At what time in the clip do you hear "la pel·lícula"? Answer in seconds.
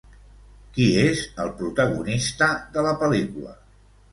2.89-3.55